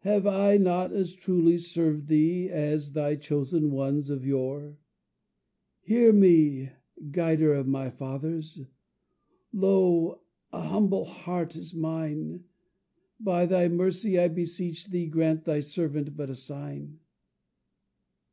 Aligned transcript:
Have 0.00 0.26
I 0.26 0.56
not 0.56 0.92
as 0.92 1.14
truly 1.14 1.56
served 1.56 2.08
thee, 2.08 2.50
As 2.50 2.94
thy 2.94 3.14
chosen 3.14 3.70
ones 3.70 4.10
of 4.10 4.26
yore? 4.26 4.76
"Hear 5.82 6.12
me, 6.12 6.70
guider 7.12 7.54
of 7.54 7.68
my 7.68 7.88
fathers, 7.88 8.62
Lo! 9.52 10.22
a 10.52 10.62
humble 10.62 11.04
heart 11.04 11.54
is 11.54 11.76
mine; 11.76 12.42
By 13.20 13.46
thy 13.46 13.68
mercy 13.68 14.18
I 14.18 14.26
beseech 14.26 14.88
thee, 14.88 15.06
Grant 15.06 15.44
thy 15.44 15.60
servant 15.60 16.16
but 16.16 16.28
a 16.28 16.34
sign!" 16.34 16.98